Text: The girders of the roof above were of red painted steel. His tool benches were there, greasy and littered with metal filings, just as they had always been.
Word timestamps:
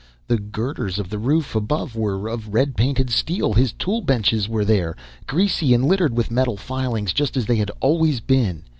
The 0.27 0.39
girders 0.39 0.97
of 0.97 1.11
the 1.11 1.19
roof 1.19 1.53
above 1.53 1.95
were 1.95 2.27
of 2.27 2.55
red 2.55 2.75
painted 2.75 3.11
steel. 3.11 3.53
His 3.53 3.71
tool 3.71 4.01
benches 4.01 4.49
were 4.49 4.65
there, 4.65 4.95
greasy 5.27 5.75
and 5.75 5.85
littered 5.87 6.17
with 6.17 6.31
metal 6.31 6.57
filings, 6.57 7.13
just 7.13 7.37
as 7.37 7.45
they 7.45 7.57
had 7.57 7.69
always 7.81 8.19
been. 8.19 8.63